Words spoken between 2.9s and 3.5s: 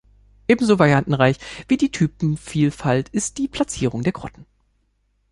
ist die